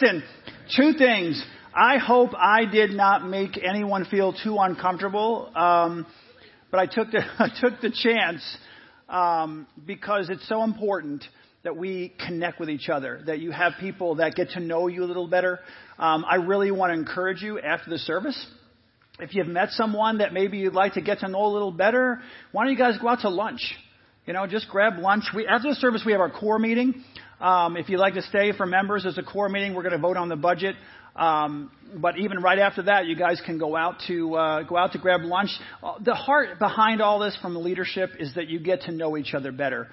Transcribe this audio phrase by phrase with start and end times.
[0.00, 0.22] listen,
[0.76, 1.42] two things.
[1.74, 6.06] I hope I did not make anyone feel too uncomfortable, um,
[6.70, 8.42] but I took the I took the chance
[9.08, 11.24] um, because it's so important
[11.62, 15.02] that we connect with each other, that you have people that get to know you
[15.02, 15.58] a little better.
[15.98, 18.46] Um, I really want to encourage you after the service.
[19.18, 22.20] If you've met someone that maybe you'd like to get to know a little better,
[22.52, 23.74] why don't you guys go out to lunch?
[24.26, 25.24] You know, just grab lunch.
[25.34, 27.02] We, after the service, we have our core meeting.
[27.40, 29.74] Um, if you'd like to stay for members, as a core meeting.
[29.74, 30.74] We're going to vote on the budget.
[31.14, 34.92] Um, but even right after that, you guys can go out to uh, go out
[34.92, 35.50] to grab lunch.
[35.82, 39.18] Uh, the heart behind all this from the leadership is that you get to know
[39.18, 39.88] each other better.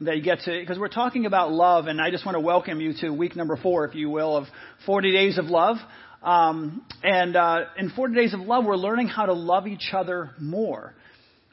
[0.00, 2.80] That you get to because we're talking about love, and I just want to welcome
[2.80, 4.46] you to week number four, if you will, of
[4.86, 5.76] 40 days of love.
[6.22, 10.30] Um, and uh, in 40 days of love, we're learning how to love each other
[10.40, 10.94] more.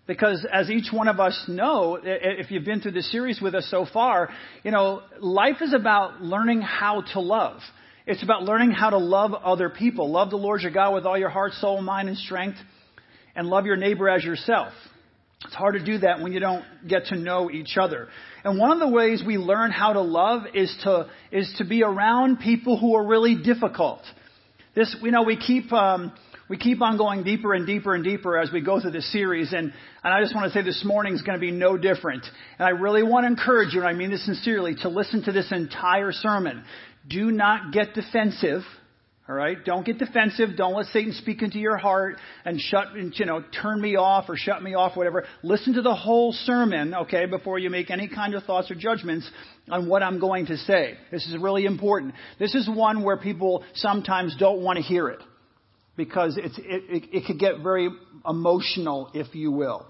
[0.08, 3.68] Because as each one of us know, if you've been through this series with us
[3.72, 4.30] so far,
[4.64, 7.59] you know, life is about learning how to love.
[8.05, 10.12] It's about learning how to love other people.
[10.12, 12.58] Love the Lord your God with all your heart, soul, mind, and strength,
[13.36, 14.73] and love your neighbor as yourself.
[15.44, 18.08] It's hard to do that when you don't get to know each other.
[18.44, 21.84] And one of the ways we learn how to love is to, is to be
[21.84, 24.02] around people who are really difficult.
[24.75, 26.14] This, you know, we keep, um,
[26.47, 29.51] we keep on going deeper and deeper and deeper as we go through this series.
[29.51, 32.23] And, and I just want to say this morning is going to be no different.
[32.59, 35.31] And I really want to encourage you, and I mean this sincerely, to listen to
[35.31, 36.63] this entire sermon.
[37.07, 38.61] Do not get defensive.
[39.27, 39.57] All right?
[39.66, 40.49] Don't get defensive.
[40.55, 44.38] Don't let Satan speak into your heart and shut, you know, turn me off or
[44.38, 45.25] shut me off, whatever.
[45.41, 49.27] Listen to the whole sermon, okay, before you make any kind of thoughts or judgments
[49.67, 50.93] on what I'm going to say.
[51.11, 52.13] This is really important.
[52.38, 55.21] This is one where people sometimes don't want to hear it
[55.95, 57.89] because it's, it, it, it could get very
[58.27, 59.85] emotional, if you will.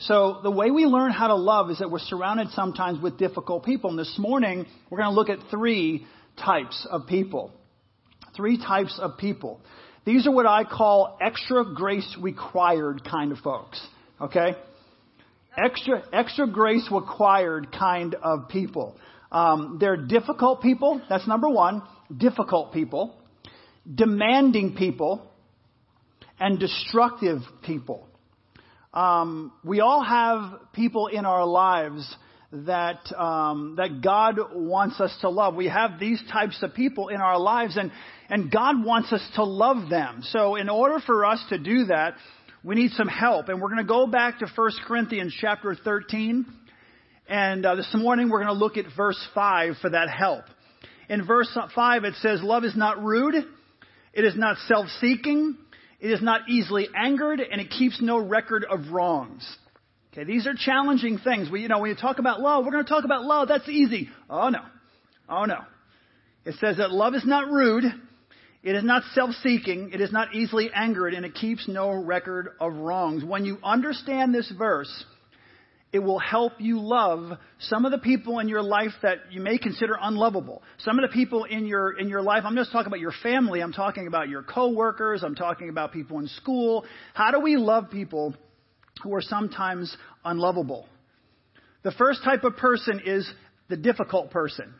[0.00, 3.64] So the way we learn how to love is that we're surrounded sometimes with difficult
[3.64, 3.90] people.
[3.90, 6.06] And this morning, we're going to look at three
[6.44, 7.52] types of people.
[8.34, 9.60] Three types of people.
[10.04, 13.80] These are what I call extra grace required kind of folks.
[14.20, 14.56] Okay?
[15.56, 18.96] Extra, extra grace required kind of people.
[19.30, 21.00] Um, they're difficult people.
[21.08, 21.82] That's number one.
[22.14, 23.14] Difficult people.
[23.92, 25.28] Demanding people.
[26.40, 28.08] And destructive people.
[28.92, 32.16] Um, we all have people in our lives
[32.52, 35.54] that um, that God wants us to love.
[35.54, 37.90] We have these types of people in our lives, and
[38.28, 40.20] and God wants us to love them.
[40.22, 42.16] So, in order for us to do that,
[42.62, 46.44] we need some help, and we're going to go back to 1 Corinthians chapter 13,
[47.26, 50.44] and uh, this morning we're going to look at verse five for that help.
[51.08, 53.36] In verse five, it says, "Love is not rude;
[54.12, 55.56] it is not self-seeking."
[56.02, 59.46] It is not easily angered, and it keeps no record of wrongs.
[60.12, 61.48] Okay, these are challenging things.
[61.48, 63.46] We, you know, when you talk about love, we're going to talk about love.
[63.46, 64.10] That's easy.
[64.28, 64.58] Oh no.
[65.28, 65.60] Oh no.
[66.44, 67.84] It says that love is not rude.
[68.64, 69.92] It is not self-seeking.
[69.94, 73.24] It is not easily angered, and it keeps no record of wrongs.
[73.24, 75.04] When you understand this verse,
[75.92, 79.58] it will help you love some of the people in your life that you may
[79.58, 80.62] consider unlovable.
[80.78, 83.60] Some of the people in your in your life, I'm just talking about your family,
[83.60, 86.84] I'm talking about your coworkers, I'm talking about people in school.
[87.14, 88.34] How do we love people
[89.02, 89.94] who are sometimes
[90.24, 90.86] unlovable.
[91.82, 93.30] The first type of person is
[93.68, 94.74] the difficult person.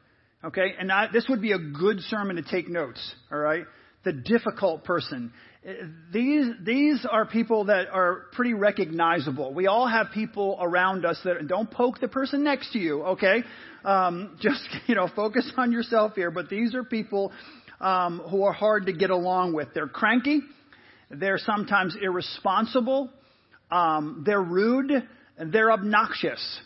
[0.44, 0.74] Okay?
[0.78, 3.14] And I, this would be a good sermon to take notes.
[3.30, 3.64] All right?
[4.04, 5.32] The difficult person.
[6.12, 9.54] These, these are people that are pretty recognizable.
[9.54, 13.44] We all have people around us that don't poke the person next to you, okay?
[13.84, 16.32] Um, just, you know, focus on yourself here.
[16.32, 17.32] But these are people
[17.80, 19.68] um, who are hard to get along with.
[19.72, 20.40] They're cranky.
[21.10, 23.10] They're sometimes irresponsible.
[23.70, 24.90] Um, they're rude
[25.38, 26.60] and they're obnoxious.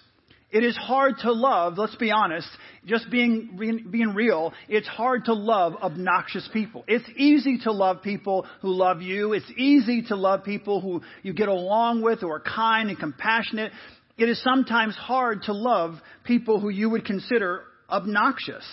[0.56, 2.48] It is hard to love, let's be honest,
[2.86, 3.58] just being,
[3.90, 6.82] being real, it's hard to love obnoxious people.
[6.88, 9.34] It's easy to love people who love you.
[9.34, 13.70] It's easy to love people who you get along with, who are kind and compassionate.
[14.16, 18.64] It is sometimes hard to love people who you would consider obnoxious.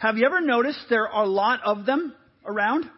[0.00, 2.12] Have you ever noticed there are a lot of them
[2.44, 2.90] around?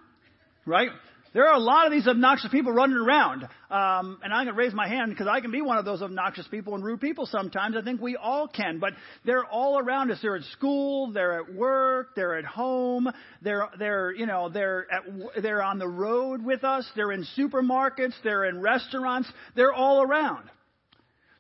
[0.65, 0.89] Right?
[1.35, 3.45] There are a lot of these obnoxious people running around.
[3.71, 6.03] Um, and I'm going to raise my hand because I can be one of those
[6.03, 7.75] obnoxious people and rude people sometimes.
[7.75, 8.79] I think we all can.
[8.79, 8.93] But
[9.25, 10.19] they're all around us.
[10.21, 11.11] They're at school.
[11.13, 12.15] They're at work.
[12.15, 13.09] They're at home.
[13.41, 16.87] They're, they're, you know, they're at, they're on the road with us.
[16.95, 18.13] They're in supermarkets.
[18.23, 19.31] They're in restaurants.
[19.57, 20.51] They're all around.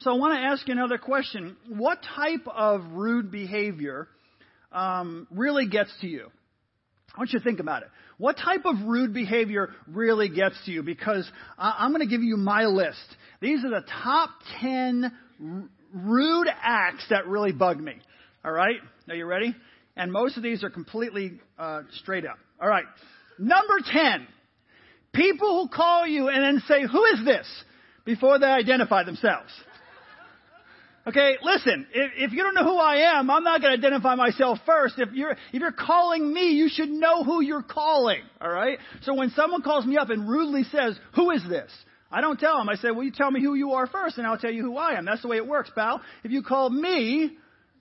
[0.00, 1.56] So I want to ask you another question.
[1.69, 4.09] What type of rude behavior
[4.73, 6.29] um, really gets to you?
[7.15, 7.89] I want you to think about it.
[8.22, 10.84] What type of rude behavior really gets to you?
[10.84, 11.28] Because
[11.58, 13.04] I'm going to give you my list.
[13.40, 14.30] These are the top
[14.60, 15.12] 10
[15.92, 17.94] rude acts that really bug me.
[18.44, 18.76] All right?
[19.08, 19.56] Are you ready?
[19.96, 22.38] And most of these are completely uh, straight up.
[22.60, 22.84] All right.
[23.40, 24.28] Number 10.
[25.12, 27.46] People who call you and then say, Who is this?
[28.04, 29.50] before they identify themselves.
[31.04, 34.14] Okay, listen, if, if you don't know who I am, I'm not going to identify
[34.14, 34.94] myself first.
[34.99, 38.20] If you're, if you're calling me, you should know who you're calling.
[38.40, 38.78] Alright?
[39.02, 41.72] So when someone calls me up and rudely says, who is this?
[42.10, 42.69] I don't tell them.
[42.69, 44.76] I say, well, you tell me who you are first and I'll tell you who
[44.76, 45.04] I am.
[45.04, 46.00] That's the way it works, pal.
[46.22, 47.37] If you call me,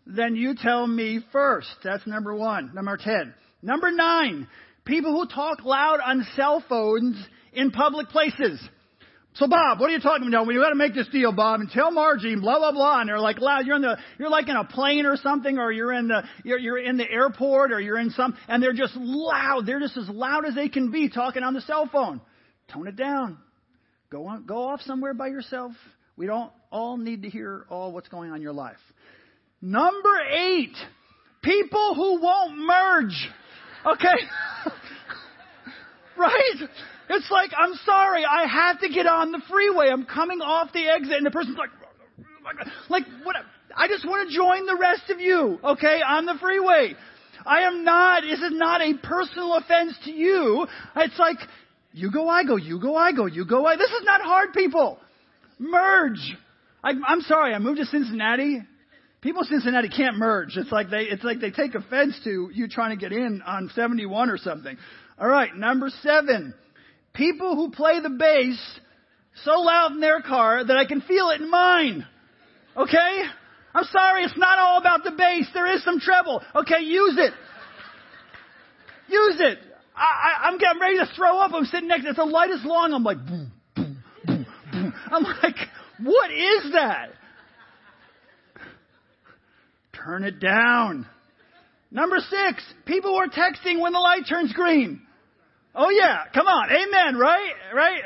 [0.08, 1.70] then you tell me first.
[1.84, 2.72] That's number one.
[2.74, 3.36] Number ten.
[3.62, 4.48] Number nine.
[4.84, 8.60] People who talk loud on cell phones in public places.
[9.36, 10.46] So Bob, what are you talking about?
[10.48, 13.00] You got to make this deal, Bob, and tell Margie, blah blah blah.
[13.00, 13.66] And they're like loud.
[13.66, 16.60] You're in the, you're like in a plane or something, or you're in the, you're,
[16.60, 19.66] you're in the airport, or you're in some, and they're just loud.
[19.66, 22.20] They're just as loud as they can be talking on the cell phone.
[22.74, 23.38] Tone it down.
[24.10, 25.72] Go on, go off somewhere by yourself.
[26.18, 28.78] We don't all need to hear all what's going on in your life.
[29.62, 30.76] Number eight,
[31.42, 33.30] people who won't merge.
[33.86, 34.08] Okay.
[36.18, 36.70] right?
[37.14, 39.90] It's like, I'm sorry, I have to get on the freeway.
[39.92, 41.70] I'm coming off the exit, and the person's like,
[42.90, 43.36] like, what?
[43.76, 46.96] I just want to join the rest of you, okay, on the freeway.
[47.46, 50.66] I am not, this is not a personal offense to you.
[50.96, 51.38] It's like,
[51.92, 53.76] you go, I go, you go, I go, you go, I.
[53.76, 54.98] This is not hard, people.
[55.60, 56.38] Merge.
[56.82, 58.62] I, I'm sorry, I moved to Cincinnati.
[59.20, 60.56] People in Cincinnati can't merge.
[60.56, 63.70] It's like they, it's like they take offense to you trying to get in on
[63.76, 64.78] 71 or something.
[65.20, 66.54] All right, number seven
[67.14, 68.80] people who play the bass
[69.44, 72.06] so loud in their car that I can feel it in mine.
[72.76, 73.24] Okay?
[73.74, 75.48] I'm sorry, it's not all about the bass.
[75.54, 76.42] There is some treble.
[76.56, 77.34] Okay, use it.
[79.08, 79.60] Use it.
[79.96, 81.52] I, I'm getting ready to throw up.
[81.54, 82.04] I'm sitting next.
[82.04, 82.94] to It's the lightest long.
[82.94, 84.94] I'm like, boom, boom, boom, boom.
[85.12, 85.56] I'm like,
[86.02, 87.10] what is that?
[89.94, 91.08] Turn it down.
[91.92, 95.02] Number six, people are texting when the light turns green.
[95.74, 97.54] Oh yeah, come on, amen, right?
[97.74, 98.02] Right?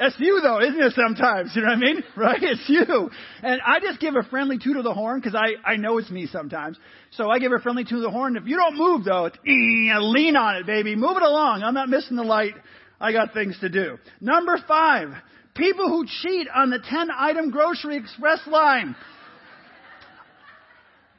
[0.00, 1.50] It's you though, isn't it sometimes?
[1.56, 2.04] You know what I mean?
[2.16, 2.42] Right?
[2.42, 3.10] It's you.
[3.42, 6.10] And I just give a friendly toot of the horn because I, I know it's
[6.10, 6.76] me sometimes.
[7.12, 8.36] So I give a friendly toot of the horn.
[8.36, 10.94] If you don't move though, it's, lean on it, baby.
[10.94, 11.62] Move it along.
[11.62, 12.54] I'm not missing the light.
[13.00, 13.98] I got things to do.
[14.20, 15.10] Number five,
[15.54, 18.94] people who cheat on the 10 item grocery express line.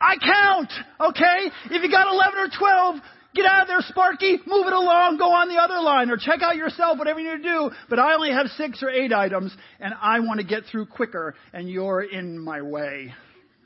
[0.02, 0.72] I count,
[1.02, 1.52] okay?
[1.72, 2.96] If you got 11 or 12,
[3.36, 4.40] Get out of there, Sparky.
[4.48, 5.18] Move it along.
[5.18, 7.72] Go on the other line or check out yourself, whatever you need to do.
[7.88, 11.36] But I only have six or eight items and I want to get through quicker
[11.54, 13.14] and you're in my way.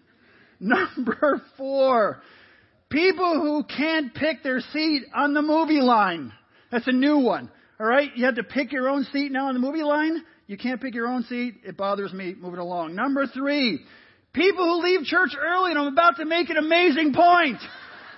[0.59, 2.21] Number four.
[2.89, 6.33] People who can't pick their seat on the movie line.
[6.69, 7.49] That's a new one.
[7.79, 8.09] All right.
[8.15, 10.23] You have to pick your own seat now on the movie line.
[10.45, 11.55] You can't pick your own seat.
[11.65, 12.35] It bothers me.
[12.37, 12.95] Move it along.
[12.95, 13.79] Number three.
[14.33, 17.59] People who leave church early and I'm about to make an amazing point.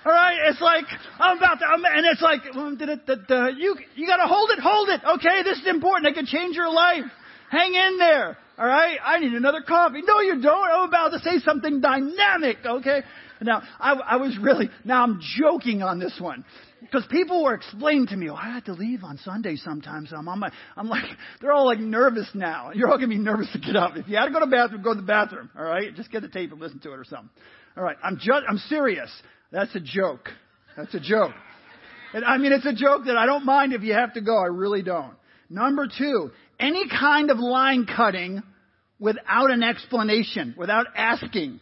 [0.06, 0.84] All right, it's like
[1.18, 2.78] I'm about to, I'm, and it's like um,
[3.58, 5.00] you you got to hold it, hold it.
[5.16, 6.06] Okay, this is important.
[6.06, 7.02] It could change your life.
[7.50, 8.38] Hang in there.
[8.56, 10.02] All right, I need another coffee.
[10.06, 10.70] No, you don't.
[10.70, 12.58] I'm about to say something dynamic.
[12.64, 13.02] Okay.
[13.40, 16.44] Now I, I was really now I'm joking on this one
[16.80, 20.12] because people were explaining to me, oh, I have to leave on Sunday sometimes.
[20.16, 21.04] I'm on my, I'm like,
[21.40, 22.70] they're all like nervous now.
[22.72, 23.96] You're all gonna be nervous to get up.
[23.96, 25.50] If you had to go to the bathroom, go to the bathroom.
[25.58, 27.30] All right, just get the tape and listen to it or something.
[27.76, 29.10] All right, I'm just, I'm serious.
[29.52, 30.28] That's a joke.
[30.76, 31.32] That's a joke.
[32.12, 34.36] And I mean, it's a joke that I don't mind if you have to go.
[34.36, 35.14] I really don't.
[35.48, 38.42] Number two, any kind of line cutting
[38.98, 41.60] without an explanation, without asking.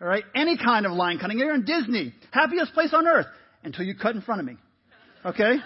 [0.00, 0.24] All right?
[0.34, 1.38] Any kind of line cutting.
[1.38, 2.14] You're in Disney.
[2.30, 3.26] Happiest place on earth
[3.64, 4.56] until you cut in front of me.
[5.24, 5.56] Okay?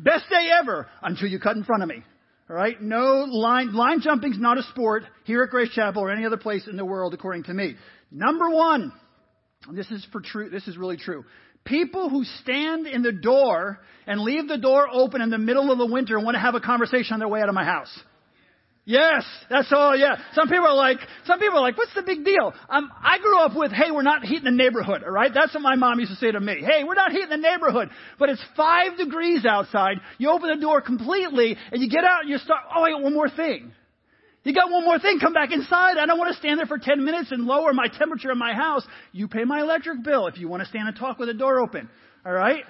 [0.00, 2.02] Best day ever until you cut in front of me.
[2.48, 2.80] All right?
[2.80, 6.66] No line, line jumping's not a sport here at Grace Chapel or any other place
[6.68, 7.76] in the world according to me.
[8.10, 8.92] Number one,
[9.70, 11.24] this is for true, this is really true.
[11.64, 15.78] People who stand in the door and leave the door open in the middle of
[15.78, 18.00] the winter and want to have a conversation on their way out of my house.
[18.84, 19.96] Yes, that's all.
[19.96, 20.16] Yeah.
[20.34, 22.52] Some people are like, some people are like, what's the big deal?
[22.68, 25.04] Um, I grew up with, hey, we're not heating the neighborhood.
[25.04, 26.64] All right, that's what my mom used to say to me.
[26.66, 29.98] Hey, we're not heating the neighborhood, but it's five degrees outside.
[30.18, 32.62] You open the door completely, and you get out and you start.
[32.74, 33.72] Oh, wait, one more thing.
[34.44, 35.20] You got one more thing.
[35.20, 35.98] Come back inside.
[35.98, 38.54] I don't want to stand there for 10 minutes and lower my temperature in my
[38.54, 38.84] house.
[39.12, 41.60] You pay my electric bill if you want to stand and talk with the door
[41.60, 41.88] open.
[42.26, 42.64] All right?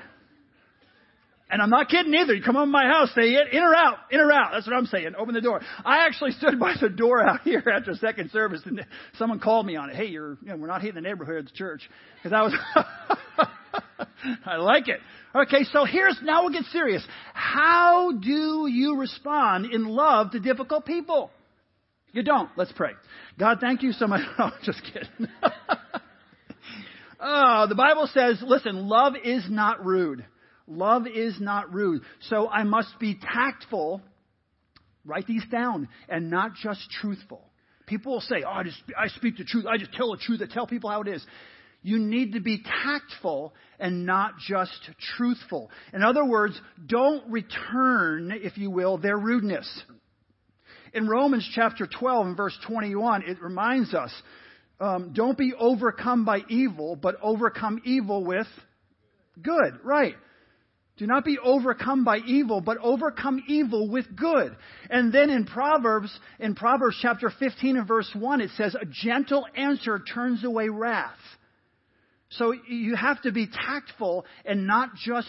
[1.53, 2.35] And I'm not kidding either.
[2.35, 4.53] You come over my house, say it, in or out, in or out.
[4.53, 5.13] That's what I'm saying.
[5.19, 5.61] Open the door.
[5.85, 8.85] I actually stood by the door out here after second service, and
[9.19, 9.97] someone called me on it.
[9.97, 11.89] Hey, you're, you know, we're not hitting the neighborhood of the church
[12.23, 13.49] because I was.
[14.47, 15.01] I like it.
[15.35, 17.07] Okay, so here's now we'll get serious.
[17.35, 21.31] How do you respond in love to difficult people?
[22.13, 22.51] You don't.
[22.57, 22.93] Let's pray.
[23.39, 24.21] God, thank you so much.
[24.39, 25.29] Oh, just kidding.
[27.25, 30.27] Oh, the Bible says, listen, love is not rude.
[30.67, 32.03] Love is not rude.
[32.23, 34.03] So I must be tactful.
[35.05, 37.41] Write these down and not just truthful.
[37.87, 39.67] People will say, oh, I, just, I speak the truth.
[39.67, 40.43] I just tell the truth.
[40.43, 41.25] I tell people how it is.
[41.83, 44.73] You need to be tactful and not just
[45.17, 45.71] truthful.
[45.93, 49.69] In other words, don't return, if you will, their rudeness.
[50.95, 54.13] In Romans chapter 12 and verse 21, it reminds us
[54.81, 58.49] um, don't be overcome by evil, but overcome evil with
[59.41, 59.79] good.
[59.85, 60.17] Right.
[60.99, 64.55] Do not be overcome by evil, but overcome evil with good.
[64.91, 69.47] And then in Proverbs, in Proverbs chapter 15 and verse 1, it says, A gentle
[69.57, 71.17] answer turns away wrath.
[72.31, 75.29] So you have to be tactful and not just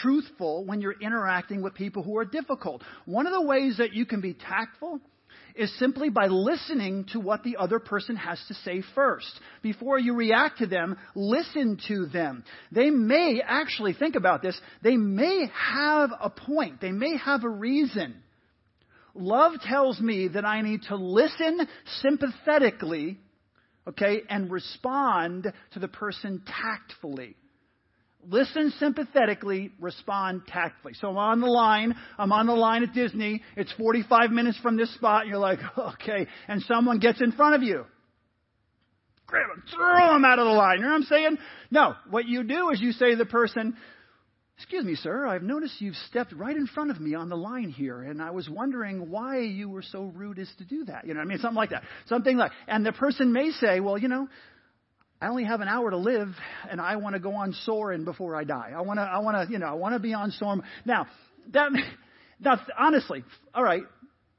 [0.00, 2.82] truthful when you're interacting with people who are difficult.
[3.04, 5.00] One of the ways that you can be tactful
[5.54, 9.28] is simply by listening to what the other person has to say first.
[9.60, 12.44] Before you react to them, listen to them.
[12.70, 17.48] They may actually, think about this, they may have a point, they may have a
[17.48, 18.22] reason.
[19.14, 21.66] Love tells me that I need to listen
[22.02, 23.18] sympathetically,
[23.88, 27.34] okay, and respond to the person tactfully.
[28.26, 30.94] Listen sympathetically, respond tactfully.
[30.94, 31.94] So I'm on the line.
[32.18, 33.42] I'm on the line at Disney.
[33.56, 35.22] It's 45 minutes from this spot.
[35.22, 36.26] And you're like, okay.
[36.46, 37.84] And someone gets in front of you.
[39.26, 40.78] Grab them, throw them out of the line.
[40.78, 41.38] You know what I'm saying?
[41.70, 41.94] No.
[42.08, 43.76] What you do is you say to the person,
[44.58, 47.68] Excuse me, sir, I've noticed you've stepped right in front of me on the line
[47.70, 51.06] here, and I was wondering why you were so rude as to do that.
[51.06, 51.38] You know I mean?
[51.38, 51.84] Something like that.
[52.06, 54.26] Something like, and the person may say, well, you know,
[55.20, 56.28] I only have an hour to live,
[56.70, 58.72] and I want to go on soaring before I die.
[58.76, 60.62] I want to, I want to, you know, I want to be on storm.
[60.84, 61.06] Now,
[61.52, 61.70] that,
[62.40, 63.82] now, honestly, all right,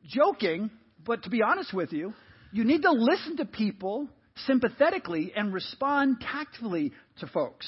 [0.05, 0.71] joking,
[1.05, 2.13] but to be honest with you,
[2.53, 4.07] you need to listen to people
[4.47, 7.67] sympathetically and respond tactfully to folks.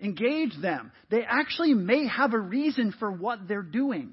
[0.00, 0.92] Engage them.
[1.10, 4.12] They actually may have a reason for what they're doing.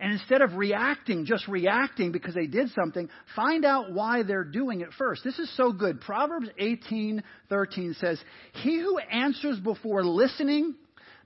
[0.00, 4.80] And instead of reacting, just reacting because they did something, find out why they're doing
[4.80, 5.22] it first.
[5.22, 6.00] This is so good.
[6.00, 8.18] Proverbs 18:13 says,
[8.52, 10.74] "He who answers before listening,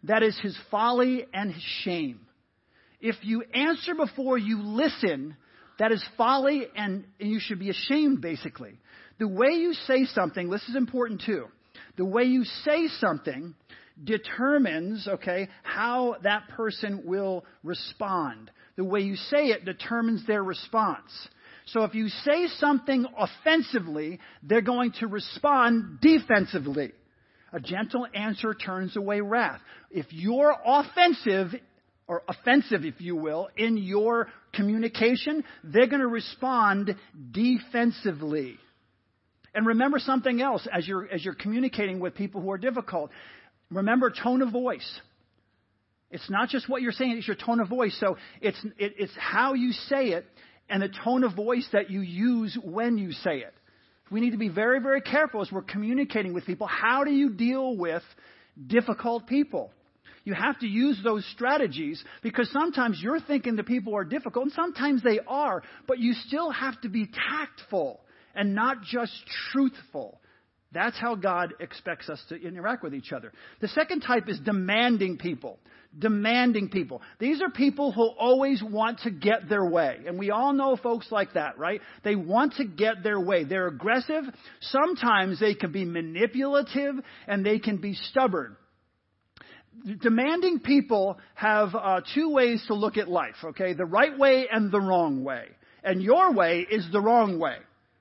[0.02, 2.26] that is his folly and his shame."
[3.00, 5.36] If you answer before you listen,
[5.78, 8.80] that is folly and, and you should be ashamed basically.
[9.18, 11.46] The way you say something, this is important too.
[11.96, 13.54] The way you say something
[14.02, 21.10] determines, okay, how that person will respond the way you say it determines their response.
[21.66, 26.92] So if you say something offensively, they're going to respond defensively.
[27.52, 29.60] A gentle answer turns away wrath.
[29.90, 31.54] If you're offensive,
[32.06, 36.94] or offensive, if you will, in your communication, they're going to respond
[37.30, 38.58] defensively.
[39.54, 43.10] And remember something else as you're, as you're communicating with people who are difficult.
[43.70, 45.00] Remember tone of voice.
[46.14, 47.96] It's not just what you're saying, it's your tone of voice.
[47.98, 50.24] So it's, it, it's how you say it
[50.68, 53.52] and the tone of voice that you use when you say it.
[54.12, 56.68] We need to be very, very careful as we're communicating with people.
[56.68, 58.04] How do you deal with
[58.64, 59.72] difficult people?
[60.22, 64.52] You have to use those strategies because sometimes you're thinking the people are difficult, and
[64.52, 68.00] sometimes they are, but you still have to be tactful
[68.36, 69.12] and not just
[69.50, 70.20] truthful.
[70.74, 73.32] That's how God expects us to interact with each other.
[73.60, 75.58] The second type is demanding people
[75.98, 77.02] demanding people.
[77.18, 79.98] These are people who always want to get their way.
[80.06, 81.80] And we all know folks like that, right?
[82.02, 83.44] They want to get their way.
[83.44, 84.24] They're aggressive.
[84.60, 88.56] Sometimes they can be manipulative and they can be stubborn.
[90.00, 93.74] Demanding people have uh, two ways to look at life, okay?
[93.74, 95.46] The right way and the wrong way.
[95.82, 97.56] And your way is the wrong way.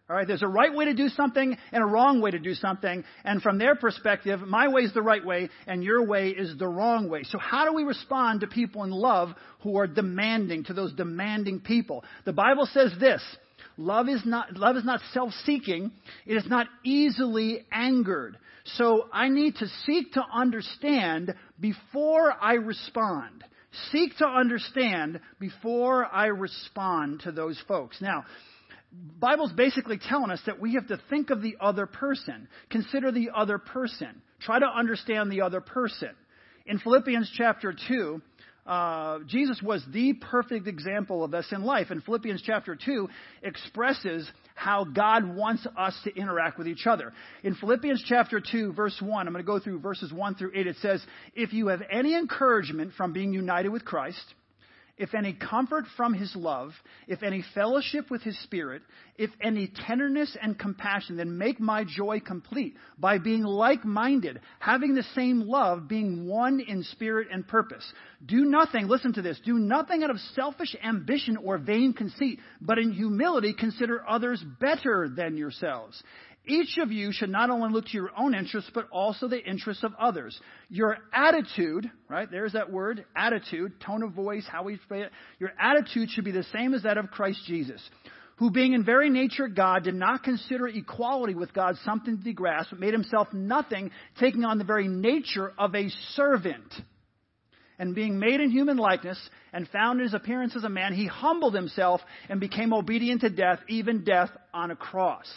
[0.10, 2.54] All right, there's a right way to do something and a wrong way to do
[2.56, 3.06] something.
[3.24, 6.68] And from their perspective, my way is the right way and your way is the
[6.68, 7.24] wrong way.
[7.24, 9.30] So how do we respond to people in love
[9.62, 12.04] who are demanding, to those demanding people?
[12.26, 13.22] The Bible says this.
[13.78, 15.92] Love is not, love is not self-seeking.
[16.26, 18.38] It is not easily angered.
[18.66, 23.46] So I need to seek to understand before I respond.
[23.92, 28.02] Seek to understand before I respond to those folks.
[28.02, 28.26] Now,
[29.20, 33.30] Bible's basically telling us that we have to think of the other person, consider the
[33.36, 36.10] other person, try to understand the other person.
[36.66, 38.22] In Philippians chapter 2,
[38.66, 41.88] uh, Jesus was the perfect example of this in life.
[41.90, 43.10] And Philippians chapter 2
[43.42, 47.12] expresses how God wants us to interact with each other.
[47.44, 50.68] In Philippians chapter 2, verse 1, I'm going to go through verses 1 through 8.
[50.68, 54.24] It says, If you have any encouragement from being united with Christ,
[54.96, 56.72] if any comfort from his love,
[57.08, 58.84] if any fellowship with his spirit,
[59.18, 64.94] if any tenderness and compassion, then make my joy complete by being like minded, having
[64.94, 67.86] the same love, being one in spirit and purpose.
[68.24, 72.78] Do nothing, listen to this, do nothing out of selfish ambition or vain conceit, but
[72.78, 76.02] in humility consider others better than yourselves.
[76.46, 79.84] Each of you should not only look to your own interests, but also the interests
[79.84, 80.38] of others.
[80.70, 85.52] Your attitude, right, there's that word, attitude, tone of voice, how we say it, your
[85.58, 87.82] attitude should be the same as that of Christ Jesus,
[88.38, 92.34] who being in very nature God, did not consider equality with God something to be
[92.34, 96.74] grasped, but made himself nothing, taking on the very nature of a servant.
[97.80, 99.18] And being made in human likeness,
[99.54, 103.30] and found in his appearance as a man, he humbled himself and became obedient to
[103.30, 105.28] death, even death on a cross.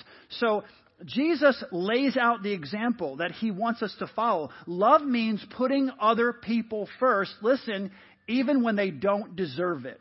[0.40, 0.64] So
[1.04, 4.50] Jesus lays out the example that he wants us to follow.
[4.66, 7.34] Love means putting other people first.
[7.42, 7.90] Listen,
[8.28, 10.00] even when they don't deserve it.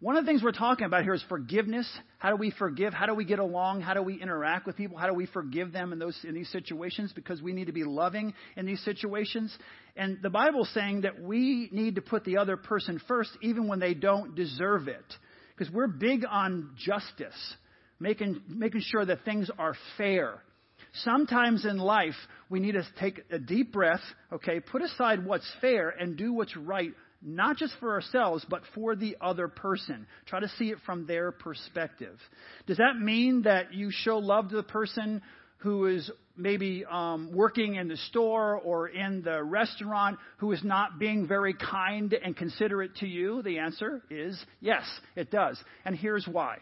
[0.00, 1.88] One of the things we're talking about here is forgiveness.
[2.18, 2.94] How do we forgive?
[2.94, 3.80] How do we get along?
[3.80, 4.96] How do we interact with people?
[4.96, 7.12] How do we forgive them in those in these situations?
[7.12, 9.56] Because we need to be loving in these situations.
[9.96, 13.80] And the Bible's saying that we need to put the other person first, even when
[13.80, 15.04] they don't deserve it.
[15.56, 17.56] Because we're big on justice
[18.00, 20.42] making, making sure that things are fair.
[21.04, 22.14] Sometimes in life,
[22.48, 24.00] we need to take a deep breath,
[24.32, 28.96] okay, put aside what's fair and do what's right, not just for ourselves, but for
[28.96, 30.06] the other person.
[30.26, 32.18] Try to see it from their perspective.
[32.66, 35.20] Does that mean that you show love to the person
[35.58, 40.98] who is maybe um, working in the store or in the restaurant who is not
[40.98, 43.42] being very kind and considerate to you?
[43.42, 44.84] The answer is yes,
[45.16, 45.58] it does.
[45.84, 46.58] And here's why.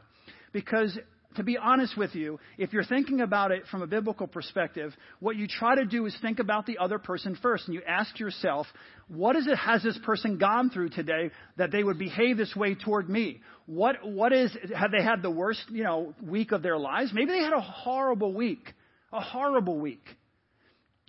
[0.52, 0.98] Because
[1.36, 5.36] to be honest with you, if you're thinking about it from a biblical perspective, what
[5.36, 7.66] you try to do is think about the other person first.
[7.66, 8.66] And you ask yourself,
[9.08, 12.74] what is it has this person gone through today that they would behave this way
[12.74, 13.40] toward me?
[13.66, 17.10] What, what is, have they had the worst, you know, week of their lives?
[17.12, 18.72] Maybe they had a horrible week.
[19.12, 20.04] A horrible week.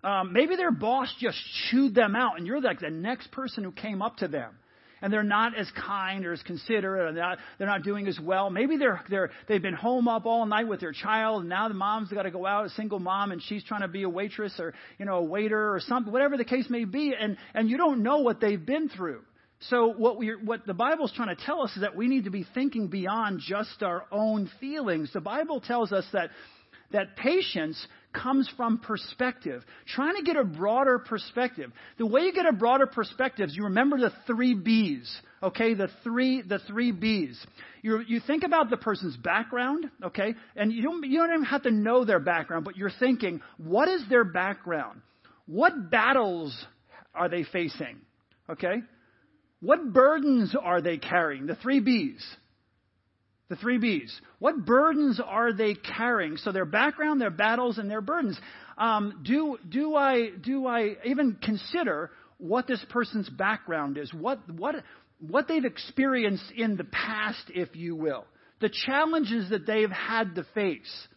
[0.03, 1.38] Um, maybe their boss just
[1.69, 4.53] chewed them out and you're like the next person who came up to them
[5.01, 8.20] and they're not as kind or as considerate, or they're not, they're not doing as
[8.20, 8.50] well.
[8.50, 11.74] Maybe they're, they're, they've been home up all night with their child, and now the
[11.74, 14.53] mom's got to go out, a single mom, and she's trying to be a waitress
[14.60, 17.77] or, you know, a waiter or something, whatever the case may be, and, and you
[17.77, 19.22] don't know what they've been through.
[19.60, 22.29] So what we what the Bible's trying to tell us is that we need to
[22.29, 25.12] be thinking beyond just our own feelings.
[25.14, 26.29] The Bible tells us that
[26.92, 29.63] that patience comes from perspective.
[29.87, 31.72] Trying to get a broader perspective.
[31.98, 35.22] The way you get a broader perspective is you remember the three B's.
[35.41, 37.39] Okay, the three the three B's.
[37.81, 39.89] You you think about the person's background.
[40.03, 43.41] Okay, and you don't you don't even have to know their background, but you're thinking,
[43.57, 45.01] what is their background?
[45.46, 46.57] What battles
[47.13, 47.98] are they facing?
[48.50, 48.81] Okay,
[49.59, 51.46] what burdens are they carrying?
[51.46, 52.25] The three B's.
[53.50, 54.20] The three B's.
[54.40, 56.38] What burdens are they carrying?
[56.38, 58.38] So their background, their battles, and their burdens.
[58.77, 64.14] Um, do do I do I even consider what this person's background is?
[64.14, 64.75] What what
[65.20, 68.25] what they've experienced in the past, if you will,
[68.60, 71.07] the challenges that they've had to face.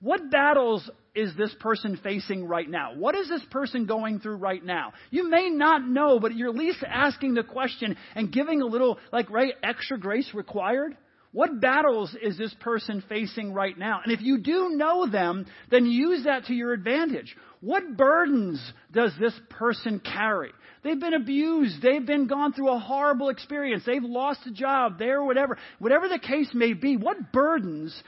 [0.00, 2.94] What battles is this person facing right now?
[2.94, 4.92] What is this person going through right now?
[5.10, 8.98] You may not know, but you're at least asking the question and giving a little,
[9.12, 10.96] like, right, extra grace required.
[11.32, 14.00] What battles is this person facing right now?
[14.02, 17.36] And if you do know them, then use that to your advantage.
[17.60, 18.60] What burdens
[18.92, 20.52] does this person carry?
[20.82, 21.82] They've been abused.
[21.82, 23.84] They've been gone through a horrible experience.
[23.84, 25.58] They've lost a job there, whatever.
[25.78, 28.02] Whatever the case may be, what burdens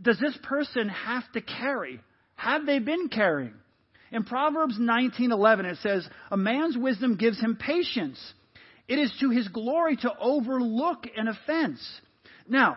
[0.00, 2.00] does this person have to carry?
[2.36, 3.54] Have they been carrying?
[4.10, 8.34] In Proverbs 19:11 it says, "A man's wisdom gives him patience.
[8.86, 12.00] It is to his glory to overlook an offense."
[12.48, 12.76] Now,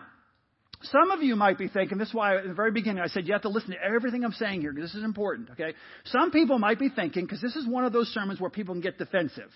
[0.82, 3.26] some of you might be thinking, this is why at the very beginning I said
[3.26, 5.74] you have to listen to everything I'm saying here because this is important, okay?
[6.06, 8.80] Some people might be thinking, because this is one of those sermons where people can
[8.80, 9.50] get defensive.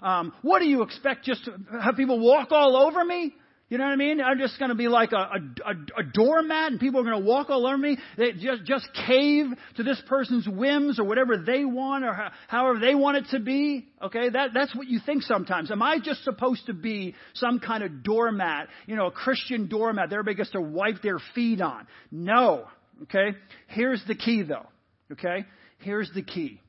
[0.00, 3.34] Um, what do you expect just to have people walk all over me?
[3.70, 4.18] You know what I mean?
[4.22, 7.28] I'm just going to be like a, a, a, doormat and people are going to
[7.28, 7.98] walk all over me.
[8.16, 9.44] They just, just cave
[9.76, 13.40] to this person's whims or whatever they want or how, however they want it to
[13.40, 13.86] be.
[14.00, 14.30] Okay?
[14.30, 15.70] That, that's what you think sometimes.
[15.70, 18.68] Am I just supposed to be some kind of doormat?
[18.86, 21.86] You know, a Christian doormat that everybody gets to wipe their feet on?
[22.10, 22.64] No.
[23.02, 23.36] Okay?
[23.66, 24.66] Here's the key though.
[25.12, 25.44] Okay?
[25.80, 26.62] Here's the key.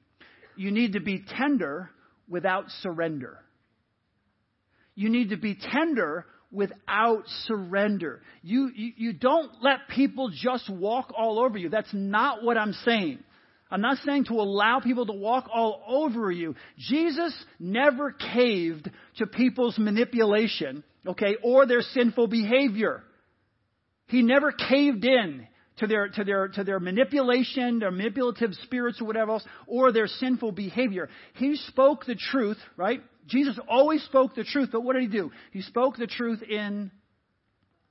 [0.57, 1.91] You need to be tender
[2.27, 3.37] without surrender.
[4.95, 8.21] You need to be tender without surrender.
[8.41, 11.69] You, you, you don't let people just walk all over you.
[11.69, 13.19] That's not what I'm saying.
[13.71, 16.55] I'm not saying to allow people to walk all over you.
[16.77, 23.03] Jesus never caved to people's manipulation, okay, or their sinful behavior.
[24.07, 29.05] He never caved in to their, to their, to their manipulation, their manipulative spirits or
[29.05, 31.07] whatever else, or their sinful behavior.
[31.35, 33.01] He spoke the truth, right?
[33.29, 35.31] Jesus always spoke the truth, but what did he do?
[35.51, 36.91] He spoke the truth in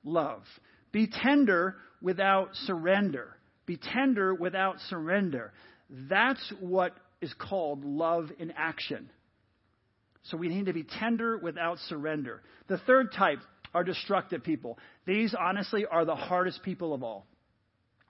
[0.03, 0.43] love.
[0.91, 3.35] Be tender without surrender.
[3.65, 5.53] Be tender without surrender.
[5.89, 9.09] That's what is called love in action.
[10.23, 12.41] So we need to be tender without surrender.
[12.67, 13.39] The third type
[13.73, 14.77] are destructive people.
[15.05, 17.25] These, honestly, are the hardest people of all.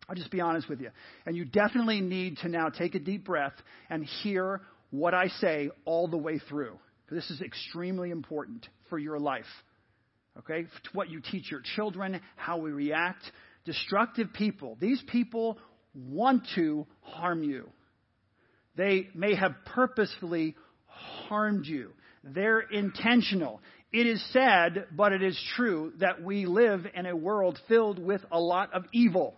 [0.08, 0.90] I'll just be honest with you.
[1.26, 3.54] And you definitely need to now take a deep breath
[3.90, 6.80] and hear what I say all the way through.
[7.12, 9.46] This is extremely important for your life.
[10.38, 10.64] Okay?
[10.64, 13.24] to What you teach your children, how we react.
[13.66, 14.78] Destructive people.
[14.80, 15.58] These people
[15.94, 17.70] want to harm you.
[18.76, 21.92] They may have purposefully harmed you.
[22.24, 23.62] They're intentional.
[23.92, 28.22] It is sad, but it is true that we live in a world filled with
[28.32, 29.36] a lot of evil.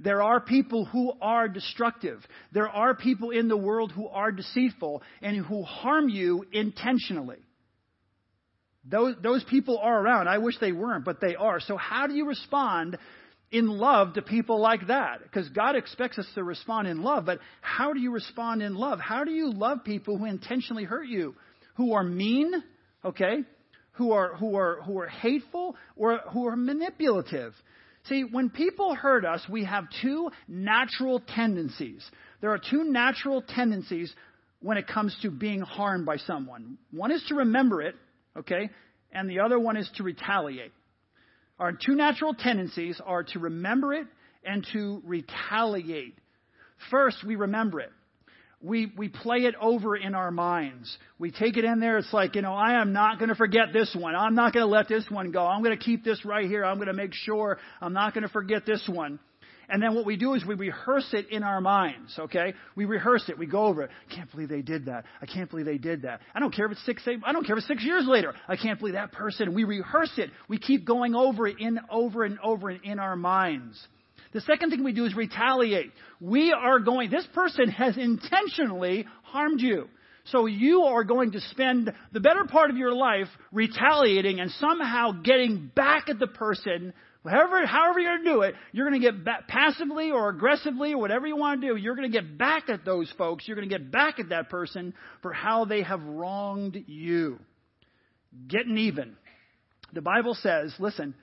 [0.00, 2.24] There are people who are destructive.
[2.52, 7.38] There are people in the world who are deceitful and who harm you intentionally.
[8.84, 10.28] Those, those people are around.
[10.28, 11.60] I wish they weren't, but they are.
[11.60, 12.96] So how do you respond
[13.50, 15.22] in love to people like that?
[15.22, 19.00] Because God expects us to respond in love, but how do you respond in love?
[19.00, 21.34] How do you love people who intentionally hurt you?
[21.76, 22.52] Who are mean,
[23.04, 23.42] okay?
[23.92, 27.52] Who are, who are, who are hateful or who are manipulative?
[28.08, 32.08] See, when people hurt us, we have two natural tendencies.
[32.40, 34.14] There are two natural tendencies
[34.60, 36.78] when it comes to being harmed by someone.
[36.90, 37.94] One is to remember it,
[38.36, 38.70] okay,
[39.12, 40.72] and the other one is to retaliate.
[41.58, 44.06] Our two natural tendencies are to remember it
[44.44, 46.14] and to retaliate.
[46.90, 47.90] First, we remember it
[48.60, 50.96] we, we play it over in our minds.
[51.18, 51.98] We take it in there.
[51.98, 54.16] It's like, you know, I am not going to forget this one.
[54.16, 55.46] I'm not going to let this one go.
[55.46, 56.64] I'm going to keep this right here.
[56.64, 59.20] I'm going to make sure I'm not going to forget this one.
[59.70, 62.54] And then what we do is we rehearse it in our minds, okay?
[62.74, 63.38] We rehearse it.
[63.38, 63.90] We go over it.
[64.10, 65.04] I can't believe they did that.
[65.20, 66.20] I can't believe they did that.
[66.34, 68.32] I don't care if it's six, eight, I don't care if it's six years later.
[68.48, 69.54] I can't believe that person.
[69.54, 70.30] We rehearse it.
[70.48, 73.78] We keep going over it in, over and over and in our minds.
[74.32, 75.92] The second thing we do is retaliate.
[76.20, 79.88] We are going, this person has intentionally harmed you.
[80.26, 85.12] So you are going to spend the better part of your life retaliating and somehow
[85.22, 86.92] getting back at the person.
[87.24, 90.92] However, however you're going to do it, you're going to get back passively or aggressively
[90.92, 91.76] or whatever you want to do.
[91.76, 93.48] You're going to get back at those folks.
[93.48, 97.38] You're going to get back at that person for how they have wronged you.
[98.46, 99.16] Getting even.
[99.94, 101.14] The Bible says, listen,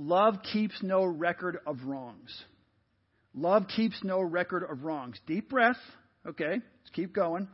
[0.00, 2.44] Love keeps no record of wrongs.
[3.34, 5.18] Love keeps no record of wrongs.
[5.26, 5.76] Deep breath.
[6.24, 7.48] Okay, let's keep going.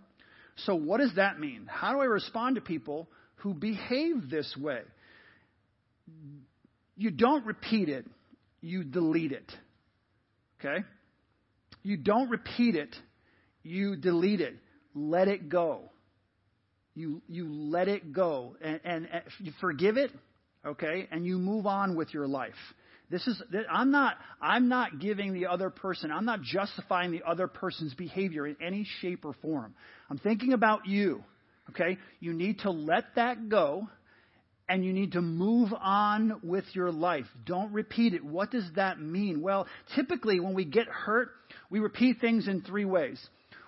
[0.67, 1.67] So, what does that mean?
[1.67, 4.83] How do I respond to people who behave this way?
[6.99, 8.07] You don't repeat it,
[8.61, 9.51] you delete it.
[10.61, 10.85] Okay?
[11.83, 12.95] You don't repeat it,
[13.63, 14.55] you delete it.
[14.95, 15.91] Let it go.
[16.95, 18.55] You, you let it go.
[18.61, 20.11] And, and, and you forgive it,
[20.67, 22.53] okay, and you move on with your life.
[23.11, 27.47] This is I'm not I'm not giving the other person, I'm not justifying the other
[27.47, 29.75] person's behavior in any shape or form.
[30.11, 31.23] I'm thinking about you.
[31.71, 31.99] Okay?
[32.21, 33.89] You need to let that go
[34.69, 37.27] and you need to move on with your life.
[37.45, 38.25] Don't repeat it.
[38.25, 39.43] What does that mean?
[39.43, 41.31] Well, typically when we get hurt,
[41.71, 43.25] we repeat things in three ways.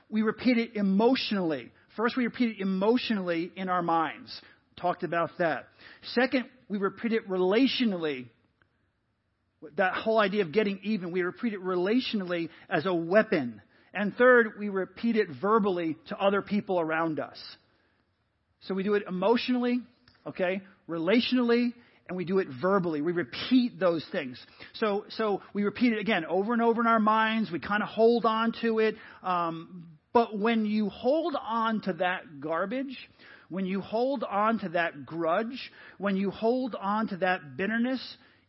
[0.09, 1.73] We repeat it emotionally.
[1.97, 4.41] First, we repeat it emotionally in our minds.
[4.81, 5.69] Talked about that.
[6.15, 8.27] Second, we repeat it relationally.
[9.77, 13.63] That whole idea of getting even, we repeat it relationally as a weapon.
[13.95, 17.39] And third, we repeat it verbally to other people around us.
[18.61, 19.81] So we do it emotionally,
[20.27, 21.73] okay, relationally,
[22.09, 23.01] and we do it verbally.
[23.01, 24.39] We repeat those things.
[24.75, 27.51] So, so we repeat it again over and over in our minds.
[27.51, 28.97] We kind of hold on to it.
[29.23, 32.97] Um, but when you hold on to that garbage,
[33.49, 38.01] when you hold on to that grudge, when you hold on to that bitterness,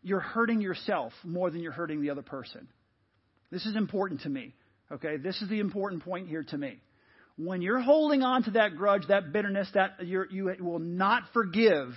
[0.01, 2.67] you're hurting yourself more than you're hurting the other person.
[3.51, 4.53] This is important to me.
[4.91, 5.17] Okay?
[5.17, 6.79] This is the important point here to me.
[7.37, 11.89] When you're holding on to that grudge, that bitterness, that you will not forgive,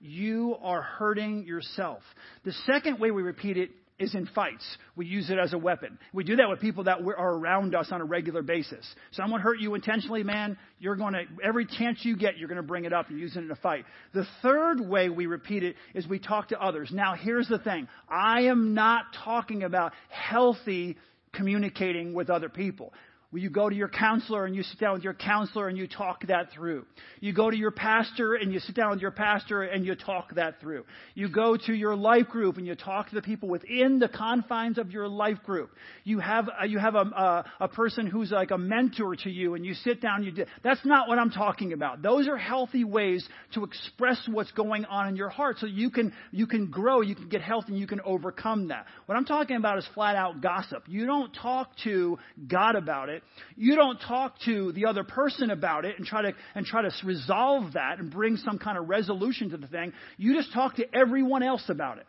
[0.00, 2.02] you are hurting yourself.
[2.44, 4.64] The second way we repeat it is in fights.
[4.96, 5.98] We use it as a weapon.
[6.12, 8.84] We do that with people that are around us on a regular basis.
[9.12, 12.66] Someone hurt you intentionally, man, you're going to, every chance you get, you're going to
[12.66, 13.84] bring it up and use it in a fight.
[14.12, 16.90] The third way we repeat it is we talk to others.
[16.92, 17.86] Now, here's the thing.
[18.08, 20.96] I am not talking about healthy
[21.32, 22.92] communicating with other people.
[23.34, 26.26] You go to your counselor and you sit down with your counselor and you talk
[26.28, 26.86] that through.
[27.20, 30.34] You go to your pastor and you sit down with your pastor and you talk
[30.36, 30.84] that through.
[31.14, 34.78] You go to your life group and you talk to the people within the confines
[34.78, 35.70] of your life group.
[36.04, 39.54] You have a, you have a, a, a person who's like a mentor to you
[39.54, 40.16] and you sit down.
[40.16, 42.02] And you do, that's not what I'm talking about.
[42.02, 46.12] Those are healthy ways to express what's going on in your heart, so you can
[46.30, 48.86] you can grow, you can get healthy, and you can overcome that.
[49.06, 50.84] What I'm talking about is flat out gossip.
[50.86, 52.16] You don't talk to
[52.46, 53.23] God about it.
[53.56, 56.90] You don't talk to the other person about it and try to and try to
[57.04, 59.92] resolve that and bring some kind of resolution to the thing.
[60.16, 62.06] You just talk to everyone else about it.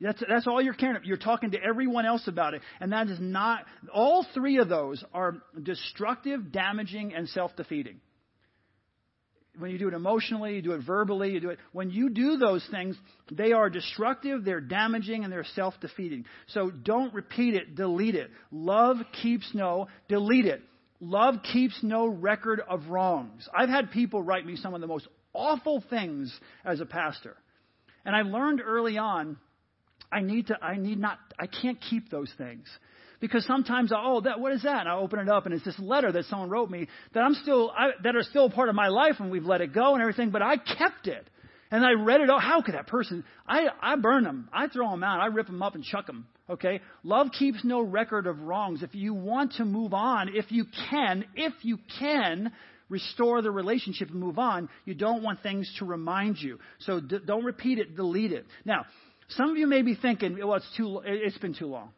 [0.00, 1.06] That's, that's all you're caring about.
[1.06, 2.62] You're talking to everyone else about it.
[2.80, 8.00] And that is not, all three of those are destructive, damaging, and self defeating.
[9.60, 11.58] When you do it emotionally, you do it verbally, you do it.
[11.72, 12.96] When you do those things,
[13.30, 16.24] they are destructive, they're damaging, and they're self defeating.
[16.48, 18.30] So don't repeat it, delete it.
[18.50, 20.62] Love keeps no, delete it.
[21.00, 23.48] Love keeps no record of wrongs.
[23.56, 27.36] I've had people write me some of the most awful things as a pastor.
[28.04, 29.36] And I learned early on,
[30.12, 32.66] I need to, I need not, I can't keep those things.
[33.20, 34.80] Because sometimes, oh, that, what is that?
[34.80, 37.34] And I open it up and it's this letter that someone wrote me that I'm
[37.34, 40.00] still, I, that are still part of my life and we've let it go and
[40.00, 41.28] everything, but I kept it.
[41.72, 42.28] And I read it.
[42.30, 43.22] Oh, how could that person?
[43.46, 44.48] I, I burn them.
[44.52, 45.20] I throw them out.
[45.20, 46.26] I rip them up and chuck them.
[46.48, 46.80] Okay?
[47.04, 48.82] Love keeps no record of wrongs.
[48.82, 52.50] If you want to move on, if you can, if you can,
[52.88, 56.58] restore the relationship and move on, you don't want things to remind you.
[56.80, 58.46] So d- don't repeat it, delete it.
[58.64, 58.84] Now,
[59.28, 61.90] some of you may be thinking, well, it's too, it's been too long.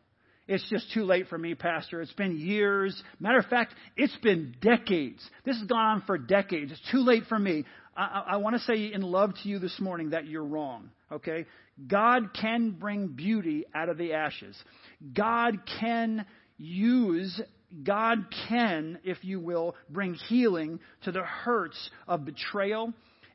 [0.53, 2.03] It's just too late for me, Pastor.
[2.03, 3.03] It's been years.
[3.19, 5.27] Matter of fact, it's been decades.
[5.47, 6.73] This has gone on for decades.
[6.73, 7.65] It's too late for me.
[7.97, 10.91] I, I, I want to say in love to you this morning that you're wrong.
[11.11, 11.47] Okay?
[11.87, 14.55] God can bring beauty out of the ashes.
[15.15, 16.27] God can
[16.59, 17.41] use
[17.83, 22.93] God can, if you will, bring healing to the hurts of betrayal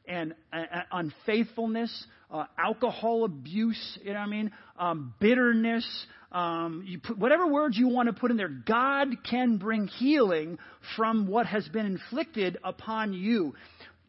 [0.07, 0.59] and uh,
[0.91, 4.51] unfaithfulness, uh, alcohol abuse, you know what I mean?
[4.77, 8.49] Um, bitterness, um, you put whatever words you want to put in there.
[8.49, 10.59] God can bring healing
[10.95, 13.55] from what has been inflicted upon you.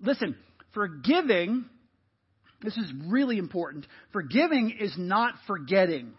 [0.00, 0.36] Listen,
[0.74, 1.66] forgiving,
[2.60, 3.86] this is really important.
[4.12, 6.12] Forgiving is not forgetting.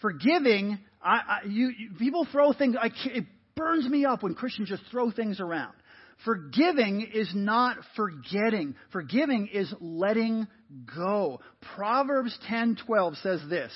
[0.00, 2.76] Forgiving, I, I, you, you, people throw things.
[2.80, 5.74] I, it burns me up when Christians just throw things around.
[6.24, 8.74] Forgiving is not forgetting.
[8.90, 10.48] Forgiving is letting
[10.96, 11.40] go.
[11.76, 13.72] Proverbs 10:12 says this.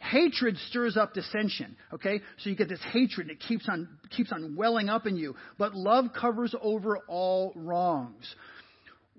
[0.00, 1.76] Hatred stirs up dissension.
[1.92, 2.20] Okay?
[2.38, 5.36] So you get this hatred and it keeps on keeps on welling up in you.
[5.58, 8.34] But love covers over all wrongs.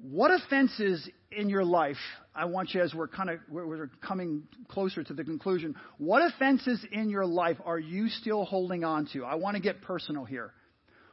[0.01, 1.97] What offenses in your life,
[2.35, 6.83] I want you as we're kind of we're coming closer to the conclusion, what offenses
[6.91, 9.23] in your life are you still holding on to?
[9.23, 10.51] I want to get personal here.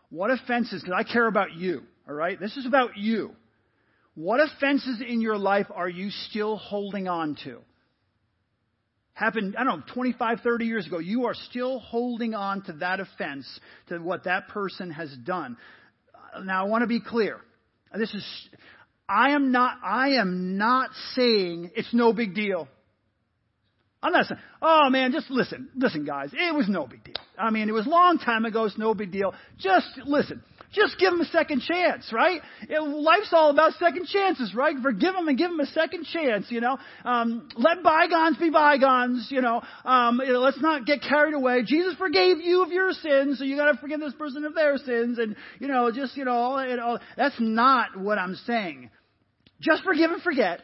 [0.09, 2.41] What offenses, because I care about you, all right?
[2.41, 3.33] This is about you.
[4.15, 7.61] What offenses in your life are you still holding on to?
[9.19, 11.01] Happened, I don't know, 25, 30 years ago.
[11.01, 13.47] You are still holding on to that offense,
[13.89, 15.57] to what that person has done.
[16.45, 17.41] Now, I want to be clear.
[17.93, 18.25] This is,
[19.09, 22.69] I am not, I am not saying it's no big deal.
[24.03, 27.17] I'm not saying, oh man, just listen, listen guys, it was no big deal.
[27.37, 29.35] I mean, it was a long time ago, it's no big deal.
[29.59, 30.43] Just listen.
[30.73, 32.43] Just give them a second chance, right?
[32.69, 34.77] It, life's all about second chances, right?
[34.83, 36.77] Forgive them and give them a second chance, you know.
[37.07, 39.63] Um, let bygones be bygones, you know.
[39.87, 40.41] Um, you know.
[40.41, 41.63] Let's not get carried away.
[41.65, 44.77] Jesus forgave you of your sins, so you got to forgive this person of their
[44.77, 48.91] sins, and you know, just you know, all, you know, that's not what I'm saying.
[49.61, 50.61] Just forgive and forget.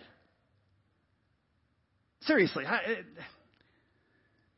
[2.27, 2.79] Seriously, i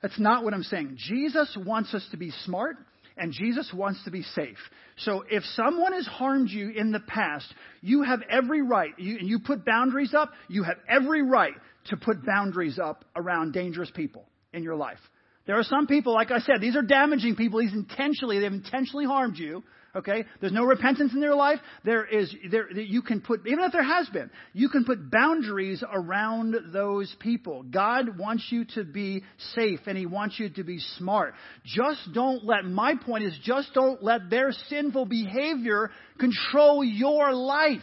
[0.03, 0.99] that's not what I'm saying.
[0.99, 2.77] Jesus wants us to be smart
[3.17, 4.59] and Jesus wants to be safe.
[4.99, 7.47] So if someone has harmed you in the past,
[7.81, 11.55] you have every right, you, and you put boundaries up, you have every right
[11.87, 14.99] to put boundaries up around dangerous people in your life.
[15.47, 17.61] There are some people, like I said, these are damaging people.
[17.61, 19.63] These intentionally, they've intentionally harmed you.
[19.97, 20.27] Okay?
[20.41, 21.59] There's no repentance in their life.
[21.85, 25.83] There is, there, you can put, even if there has been, you can put boundaries
[25.91, 27.63] around those people.
[27.63, 31.35] God wants you to be safe and He wants you to be smart.
[31.65, 37.81] Just don't let, my point is just don't let their sinful behavior control your life.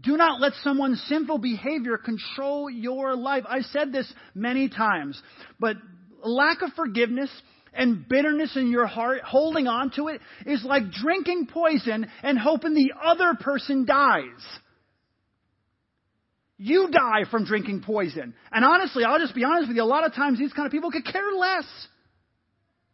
[0.00, 3.44] Do not let someone's sinful behavior control your life.
[3.48, 5.20] I've said this many times,
[5.58, 5.76] but
[6.22, 7.30] lack of forgiveness
[7.76, 12.74] and bitterness in your heart, holding on to it, is like drinking poison and hoping
[12.74, 14.22] the other person dies.
[16.58, 18.34] You die from drinking poison.
[18.50, 20.72] And honestly, I'll just be honest with you, a lot of times these kind of
[20.72, 21.66] people could care less.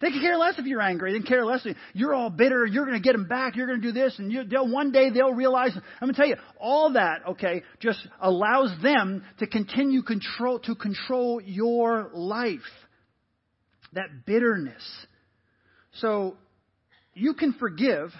[0.00, 1.12] They could care less if you're angry.
[1.12, 1.64] They can care less.
[1.92, 2.66] You're all bitter.
[2.66, 3.54] You're going to get them back.
[3.54, 5.70] You're going to do this, and you, they'll, one day they'll realize.
[5.76, 10.74] I'm going to tell you, all that, okay, just allows them to continue control to
[10.74, 12.58] control your life.
[13.92, 14.82] That bitterness.
[15.94, 16.36] So
[17.14, 18.10] you can forgive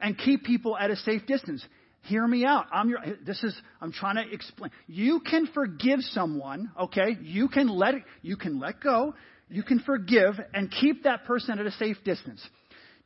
[0.00, 1.64] and keep people at a safe distance.
[2.02, 2.66] Hear me out.
[2.72, 4.70] I'm your, this is, I'm trying to explain.
[4.86, 7.16] You can forgive someone, okay?
[7.20, 9.14] You can let, you can let go.
[9.48, 12.40] You can forgive and keep that person at a safe distance.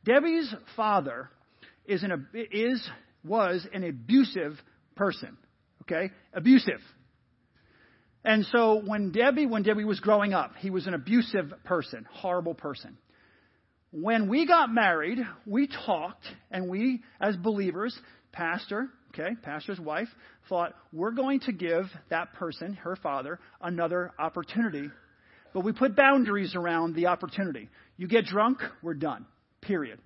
[0.05, 1.29] Debbie's father
[1.85, 2.87] is an, is,
[3.23, 4.53] was an abusive
[4.95, 5.35] person,
[5.81, 6.11] okay?
[6.33, 6.79] Abusive.
[8.25, 12.55] And so when Debbie, when Debbie was growing up, he was an abusive person, horrible
[12.55, 12.97] person.
[13.91, 17.97] When we got married, we talked and we, as believers,
[18.31, 20.07] pastor, okay, pastor's wife,
[20.49, 24.89] thought, we're going to give that person, her father, another opportunity.
[25.53, 27.69] But we put boundaries around the opportunity.
[27.95, 29.27] You get drunk, we're done.
[29.61, 29.99] Period.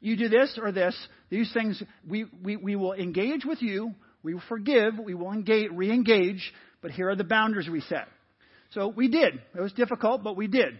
[0.00, 0.96] You do this or this,
[1.28, 5.70] these things, we, we, we will engage with you, we will forgive, we will engage,
[5.70, 8.08] re engage, but here are the boundaries we set.
[8.72, 9.40] So we did.
[9.54, 10.78] It was difficult, but we did.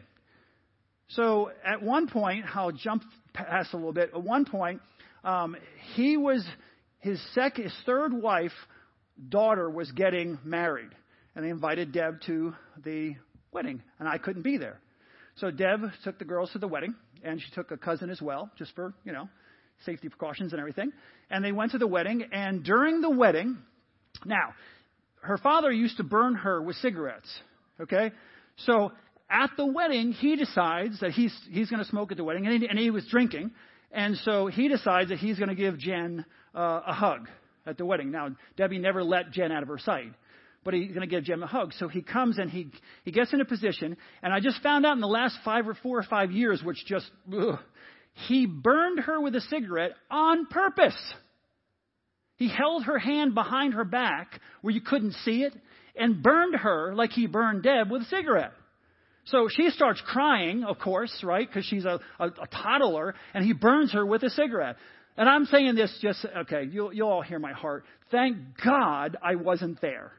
[1.09, 4.11] So at one point, I'll jump past a little bit.
[4.13, 4.81] At one point,
[5.25, 5.57] um,
[5.95, 6.45] he was
[7.01, 8.53] his second, his third wife,
[9.29, 10.91] daughter was getting married,
[11.35, 12.55] and they invited Deb to
[12.85, 13.15] the
[13.53, 14.81] wedding, and I couldn't be there.
[15.37, 18.51] So Deb took the girls to the wedding, and she took a cousin as well,
[18.59, 19.29] just for you know
[19.85, 20.93] safety precautions and everything.
[21.31, 23.59] And they went to the wedding, and during the wedding,
[24.25, 24.55] now
[25.27, 27.29] her father used to burn her with cigarettes.
[27.81, 28.13] Okay,
[28.57, 28.93] so
[29.29, 32.63] at the wedding, he decides that he's he's going to smoke at the wedding, and
[32.63, 33.51] he, and he was drinking.
[33.93, 37.29] And so he decides that he's going to give Jen uh, a hug
[37.67, 38.11] at the wedding.
[38.11, 40.13] Now, Debbie never let Jen out of her sight,
[40.65, 41.73] but he's going to give Jen a hug.
[41.79, 42.71] So he comes and he,
[43.05, 45.75] he gets in a position, and I just found out in the last five or
[45.75, 47.59] four or five years, which just, ugh,
[48.29, 50.97] he burned her with a cigarette on purpose.
[52.37, 55.55] He held her hand behind her back where you couldn't see it
[55.97, 58.53] and burned her like he burned Deb with a cigarette.
[59.27, 61.49] So she starts crying, of course, right?
[61.49, 64.77] Because she's a, a, a, toddler, and he burns her with a cigarette.
[65.17, 67.85] And I'm saying this just, okay, you'll, you'll all hear my heart.
[68.11, 70.13] Thank God I wasn't there.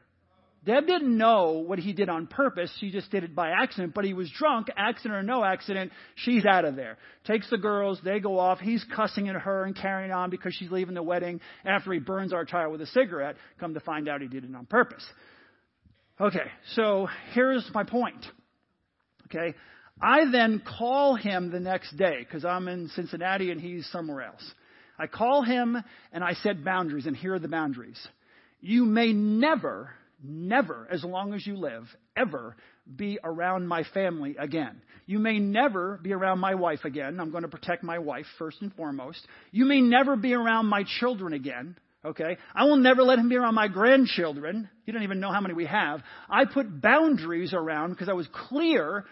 [0.68, 2.70] Deb didn't know what he did on purpose.
[2.78, 3.94] She just did it by accident.
[3.94, 5.92] But he was drunk, accident or no accident.
[6.14, 6.98] She's out of there.
[7.24, 7.98] Takes the girls.
[8.04, 8.58] They go off.
[8.58, 12.34] He's cussing at her and carrying on because she's leaving the wedding after he burns
[12.34, 13.36] our child with a cigarette.
[13.58, 15.02] Come to find out he did it on purpose.
[16.20, 18.26] Okay, so here's my point.
[19.24, 19.56] Okay?
[20.02, 24.52] I then call him the next day because I'm in Cincinnati and he's somewhere else.
[24.98, 28.06] I call him and I set boundaries, and here are the boundaries.
[28.60, 31.84] You may never, never, as long as you live,
[32.16, 32.56] ever
[32.96, 34.82] be around my family again.
[35.06, 37.20] You may never be around my wife again.
[37.20, 39.26] I'm going to protect my wife first and foremost.
[39.50, 41.76] You may never be around my children again.
[42.04, 42.36] Okay?
[42.54, 44.68] I will never let him be around my grandchildren.
[44.86, 46.02] You don't even know how many we have.
[46.28, 49.04] I put boundaries around because I was clear,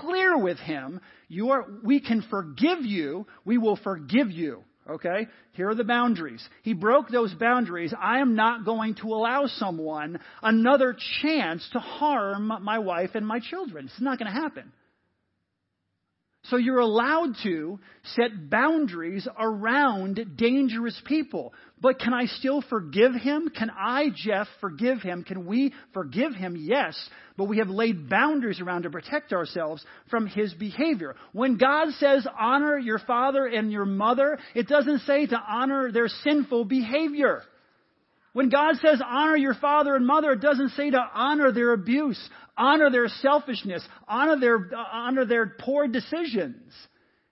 [0.00, 1.00] clear with him.
[1.28, 3.26] You are, we can forgive you.
[3.44, 4.64] We will forgive you.
[4.88, 5.26] Okay?
[5.52, 6.46] Here are the boundaries.
[6.62, 7.92] He broke those boundaries.
[8.00, 13.40] I am not going to allow someone another chance to harm my wife and my
[13.40, 13.86] children.
[13.86, 14.72] It's not going to happen.
[16.48, 17.78] So you're allowed to
[18.16, 21.52] set boundaries around dangerous people.
[21.80, 23.50] But can I still forgive him?
[23.56, 25.24] Can I, Jeff, forgive him?
[25.24, 26.56] Can we forgive him?
[26.58, 26.98] Yes.
[27.36, 31.16] But we have laid boundaries around to protect ourselves from his behavior.
[31.32, 36.08] When God says honor your father and your mother, it doesn't say to honor their
[36.08, 37.42] sinful behavior.
[38.38, 42.20] When God says honor your father and mother, it doesn't say to honor their abuse,
[42.56, 46.72] honor their selfishness, honor their, uh, honor their poor decisions.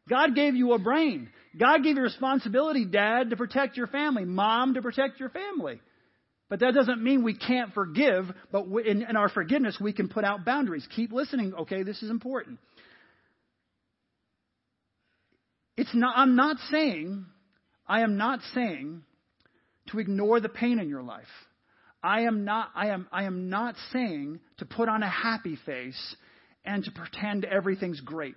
[0.09, 1.29] God gave you a brain.
[1.57, 5.81] God gave you responsibility, dad, to protect your family, mom, to protect your family.
[6.49, 10.25] But that doesn't mean we can't forgive, but in, in our forgiveness, we can put
[10.25, 10.89] out boundaries.
[10.97, 11.85] Keep listening, okay?
[11.85, 12.59] This is important.
[15.77, 17.27] It's not, I'm not saying,
[17.87, 19.05] I am not saying
[19.89, 21.25] to ignore the pain in your life.
[22.03, 26.17] I am not, I am, I am not saying to put on a happy face
[26.65, 28.37] and to pretend everything's great.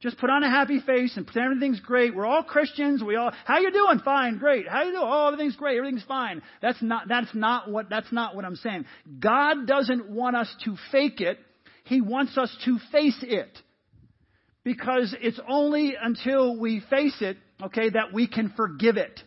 [0.00, 2.14] Just put on a happy face and pretend everything's great.
[2.14, 3.02] We're all Christians.
[3.02, 3.98] We all, how you doing?
[4.04, 4.68] Fine, great.
[4.68, 5.04] How you doing?
[5.04, 5.76] Oh, everything's great.
[5.76, 6.40] Everything's fine.
[6.62, 8.84] That's not, that's not what, that's not what I'm saying.
[9.18, 11.38] God doesn't want us to fake it.
[11.84, 13.58] He wants us to face it.
[14.62, 19.18] Because it's only until we face it, okay, that we can forgive it.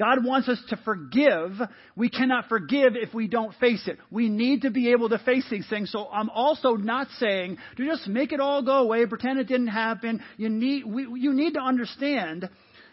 [0.00, 1.60] God wants us to forgive.
[1.94, 3.98] We cannot forgive if we don't face it.
[4.10, 5.92] We need to be able to face these things.
[5.92, 9.66] So I'm also not saying to just make it all go away, pretend it didn't
[9.66, 10.22] happen.
[10.38, 12.48] You need, we, you need to understand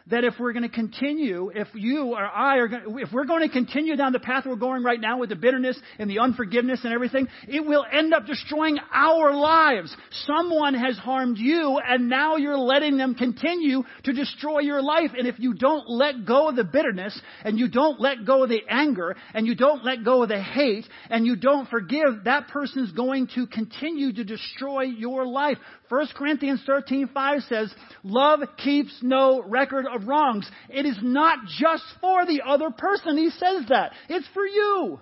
[0.10, 3.48] that if we're going to continue, if you or I are going, if we're going
[3.48, 6.82] to continue down the path we're going right now with the bitterness and the unforgiveness
[6.84, 9.96] and everything, it will end up destroying our lives.
[10.26, 15.12] Someone has harmed you and now you're letting them continue to destroy your life.
[15.18, 18.50] And if you don't let go of the bitterness and you don't let go of
[18.50, 22.48] the anger and you don't let go of the hate and you don't forgive, that
[22.48, 25.58] person is going to continue to destroy your life.
[25.90, 32.42] 1 Corinthians 13:5 says, "Love keeps no record wrongs." It is not just for the
[32.46, 33.18] other person.
[33.18, 33.94] He says that.
[34.10, 35.00] It's for you.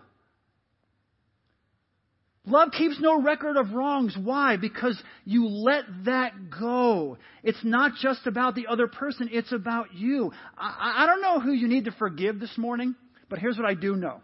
[2.48, 4.16] Love keeps no record of wrongs.
[4.22, 4.56] Why?
[4.58, 7.18] Because you let that go.
[7.44, 10.32] It's not just about the other person, it's about you.
[10.56, 12.94] I, I don't know who you need to forgive this morning,
[13.30, 14.22] but here's what I do know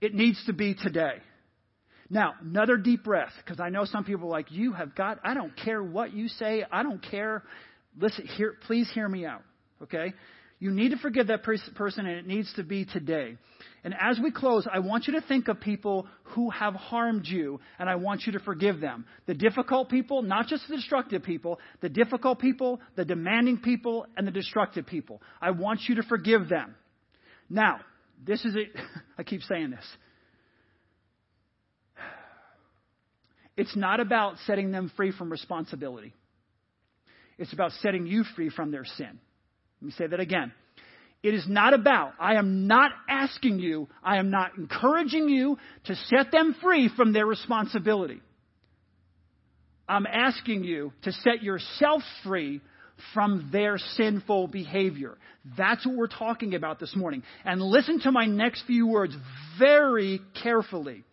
[0.00, 1.14] it needs to be today.
[2.10, 5.34] Now, another deep breath, because I know some people are like, you have got, I
[5.34, 7.42] don't care what you say, I don't care.
[7.98, 9.42] Listen, here, please hear me out,
[9.82, 10.12] okay?
[10.58, 13.36] You need to forgive that person, and it needs to be today.
[13.82, 17.60] And as we close, I want you to think of people who have harmed you,
[17.78, 19.04] and I want you to forgive them.
[19.26, 24.26] The difficult people, not just the destructive people, the difficult people, the demanding people, and
[24.26, 25.20] the destructive people.
[25.40, 26.74] I want you to forgive them.
[27.50, 27.80] Now,
[28.24, 28.68] this is it.
[29.18, 29.84] I keep saying this.
[33.56, 36.14] It's not about setting them free from responsibility.
[37.38, 39.18] It's about setting you free from their sin.
[39.80, 40.52] Let me say that again.
[41.22, 45.96] It is not about, I am not asking you, I am not encouraging you to
[45.96, 48.20] set them free from their responsibility.
[49.88, 52.60] I'm asking you to set yourself free
[53.12, 55.16] from their sinful behavior.
[55.56, 57.22] That's what we're talking about this morning.
[57.44, 59.16] And listen to my next few words
[59.58, 61.04] very carefully.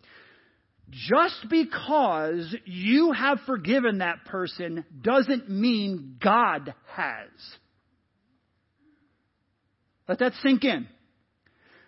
[0.92, 7.30] Just because you have forgiven that person doesn't mean God has.
[10.06, 10.86] Let that sink in.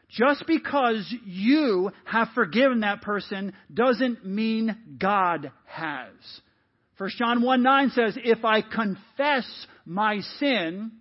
[0.09, 6.13] Just because you have forgiven that person doesn't mean God has.
[6.97, 10.93] 1 John 1 9 says, If I confess my sin,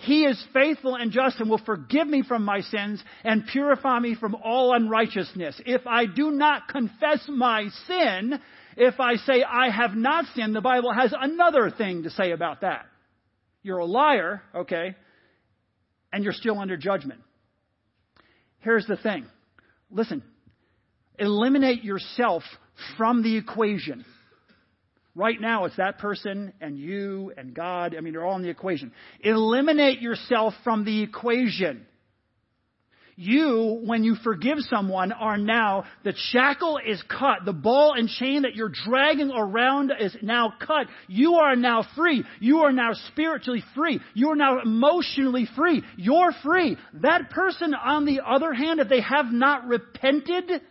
[0.00, 4.14] he is faithful and just and will forgive me from my sins and purify me
[4.14, 5.60] from all unrighteousness.
[5.66, 8.40] If I do not confess my sin,
[8.78, 12.62] if I say I have not sinned, the Bible has another thing to say about
[12.62, 12.86] that.
[13.62, 14.96] You're a liar, okay,
[16.10, 17.20] and you're still under judgment.
[18.60, 19.26] Here's the thing.
[19.90, 20.22] Listen,
[21.18, 22.42] eliminate yourself
[22.96, 24.06] from the equation.
[25.14, 27.96] Right now, it's that person and you and God.
[27.96, 28.92] I mean, they're all in the equation.
[29.20, 31.86] Eliminate yourself from the equation.
[33.16, 37.44] You, when you forgive someone, are now, the shackle is cut.
[37.44, 40.86] The ball and chain that you're dragging around is now cut.
[41.06, 42.24] You are now free.
[42.38, 44.00] You are now spiritually free.
[44.14, 45.82] You are now emotionally free.
[45.98, 46.78] You're free.
[46.94, 50.62] That person, on the other hand, if they have not repented,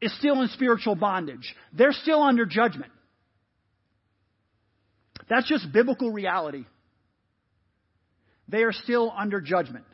[0.00, 1.54] is still in spiritual bondage.
[1.72, 2.92] They're still under judgment.
[5.28, 6.64] That's just biblical reality.
[8.48, 9.84] They are still under judgment.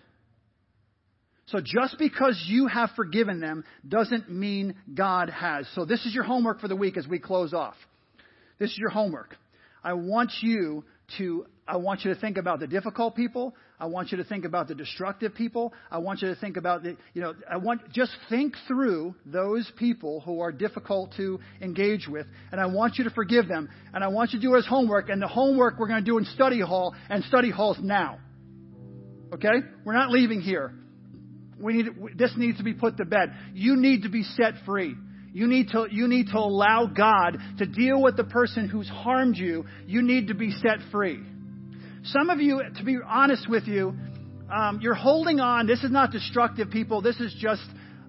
[1.47, 5.69] So just because you have forgiven them doesn't mean God has.
[5.75, 7.75] So this is your homework for the week as we close off.
[8.59, 9.37] This is your homework.
[9.83, 10.85] I want you
[11.19, 13.55] to I want you to think about the difficult people.
[13.81, 15.73] I want you to think about the destructive people.
[15.91, 19.71] I want you to think about the, you know, I want, just think through those
[19.79, 24.05] people who are difficult to engage with, and I want you to forgive them, and
[24.05, 26.27] I want you to do as homework, and the homework we're going to do in
[26.27, 28.19] study hall, and study halls now.
[29.33, 29.67] Okay?
[29.85, 30.75] We're not leaving here.
[31.59, 31.87] We need,
[32.17, 33.33] this needs to be put to bed.
[33.55, 34.95] You need to be set free.
[35.33, 39.37] You need to, you need to allow God to deal with the person who's harmed
[39.37, 39.65] you.
[39.87, 41.21] You need to be set free.
[42.09, 43.95] Some of you, to be honest with you,
[44.55, 45.67] um, you're holding on.
[45.67, 47.01] This is not destructive, people.
[47.01, 47.63] This is just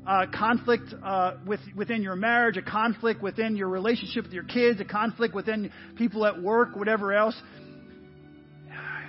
[0.05, 4.81] uh, conflict uh, with, within your marriage, a conflict within your relationship with your kids,
[4.81, 7.41] a conflict within people at work, whatever else.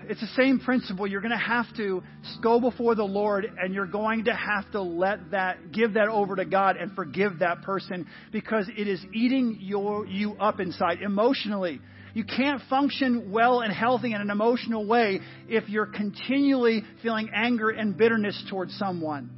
[0.09, 1.05] It's the same principle.
[1.09, 2.05] You're going to have to
[2.41, 6.37] go before the Lord and you're going to have to let that, give that over
[6.37, 11.80] to God and forgive that person because it is eating your, you up inside emotionally.
[12.16, 17.68] You can't function well and healthy in an emotional way if you're continually feeling anger
[17.68, 19.28] and bitterness towards someone.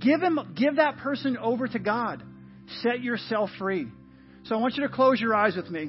[0.00, 2.22] Give him, give that person over to God.
[2.82, 3.86] Set yourself free.
[4.44, 5.88] So I want you to close your eyes with me.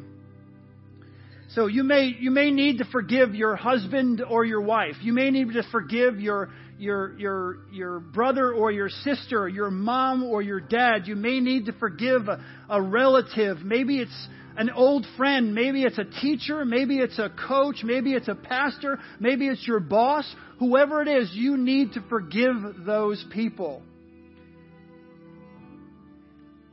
[1.50, 4.96] So you may you may need to forgive your husband or your wife.
[5.02, 10.24] You may need to forgive your your your your brother or your sister, your mom
[10.24, 11.08] or your dad.
[11.08, 13.58] You may need to forgive a, a relative.
[13.66, 14.28] Maybe it's
[14.58, 19.00] an old friend, maybe it's a teacher, maybe it's a coach, maybe it's a pastor,
[19.20, 20.26] maybe it's your boss.
[20.60, 23.82] Whoever it is, you need to forgive those people.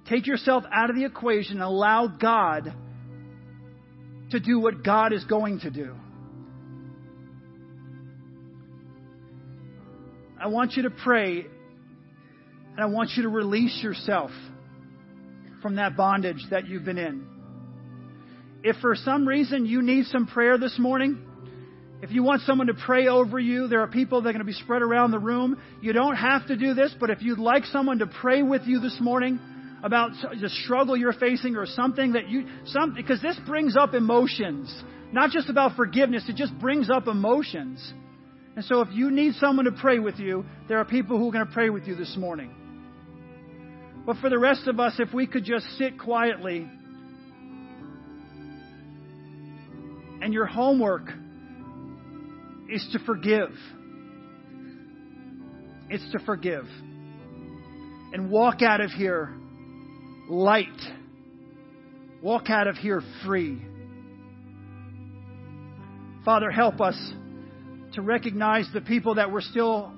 [0.08, 2.72] Take yourself out of the equation allow God
[4.30, 5.94] to do what God is going to do.
[10.40, 11.46] I want you to pray
[12.78, 14.30] and I want you to release yourself
[15.60, 17.37] from that bondage that you've been in.
[18.62, 21.24] If for some reason you need some prayer this morning,
[22.02, 24.44] if you want someone to pray over you, there are people that are going to
[24.44, 25.60] be spread around the room.
[25.80, 28.80] You don't have to do this, but if you'd like someone to pray with you
[28.80, 29.40] this morning,
[29.82, 34.82] about the struggle you're facing or something that you some because this brings up emotions.
[35.12, 37.92] Not just about forgiveness it just brings up emotions.
[38.56, 41.32] And so if you need someone to pray with you there are people who are
[41.32, 42.52] going to pray with you this morning.
[44.04, 46.68] But for the rest of us if we could just sit quietly
[50.20, 51.10] and your homework
[52.68, 53.50] is to forgive
[55.90, 56.66] it's to forgive
[58.12, 59.34] and walk out of here
[60.28, 60.66] light.
[62.22, 63.62] Walk out of here free.
[66.24, 66.96] Father, help us
[67.94, 69.92] to recognize the people that we're still,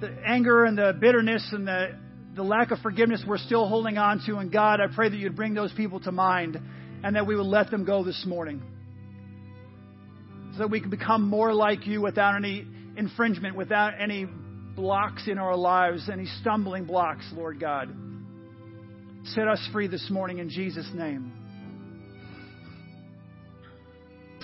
[0.00, 1.96] the anger and the bitterness and the,
[2.34, 4.38] the lack of forgiveness we're still holding on to.
[4.38, 6.60] And God, I pray that you'd bring those people to mind
[7.04, 8.62] and that we would let them go this morning.
[10.56, 15.36] So that we can become more like you without any infringement, without any blocks in
[15.36, 17.94] our lives, any stumbling blocks, Lord God.
[19.24, 21.30] Set us free this morning in Jesus' name.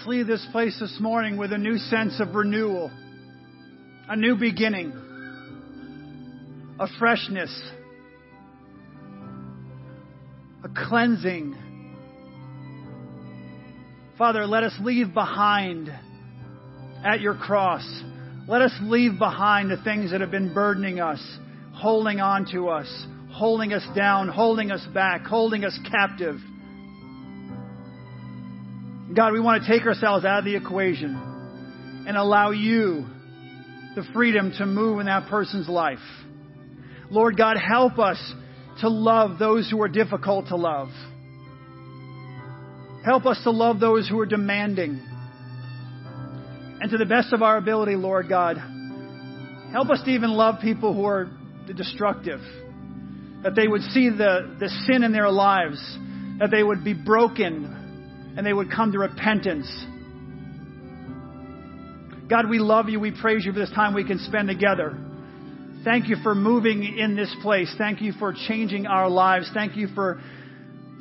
[0.06, 2.90] Leave this place this morning with a new sense of renewal,
[4.08, 4.92] a new beginning,
[6.78, 7.62] a freshness,
[10.62, 11.56] a cleansing.
[14.22, 15.92] Father, let us leave behind
[17.04, 17.84] at your cross.
[18.46, 21.20] Let us leave behind the things that have been burdening us,
[21.74, 22.86] holding on to us,
[23.32, 26.36] holding us down, holding us back, holding us captive.
[29.12, 33.04] God, we want to take ourselves out of the equation and allow you
[33.96, 35.98] the freedom to move in that person's life.
[37.10, 38.34] Lord God, help us
[38.82, 40.90] to love those who are difficult to love.
[43.04, 45.00] Help us to love those who are demanding.
[46.80, 48.56] And to the best of our ability, Lord God,
[49.72, 51.30] help us to even love people who are
[51.74, 52.40] destructive
[53.42, 55.78] that they would see the, the sin in their lives,
[56.38, 59.66] that they would be broken, and they would come to repentance.
[62.28, 63.00] God, we love you.
[63.00, 64.96] We praise you for this time we can spend together.
[65.84, 67.72] Thank you for moving in this place.
[67.76, 69.50] Thank you for changing our lives.
[69.52, 70.20] Thank you for,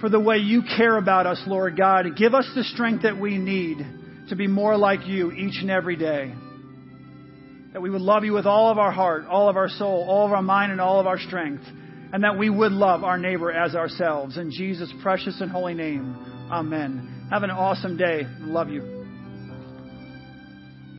[0.01, 2.05] for the way you care about us, Lord God.
[2.17, 3.77] Give us the strength that we need
[4.29, 6.33] to be more like you each and every day.
[7.71, 10.25] That we would love you with all of our heart, all of our soul, all
[10.25, 11.63] of our mind, and all of our strength
[12.13, 14.37] and that we would love our neighbor as ourselves.
[14.37, 16.15] In Jesus' precious and holy name,
[16.51, 17.27] amen.
[17.31, 18.23] Have an awesome day.
[18.39, 19.00] Love you.